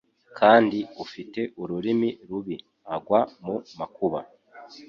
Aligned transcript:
kandi 0.39 0.79
ufite 1.03 1.41
ururimi 1.61 2.09
rubi 2.27 2.55
agwa 2.95 3.19
mu 3.45 3.55
makuba 3.79 4.19